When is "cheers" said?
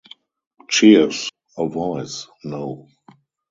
0.67-1.29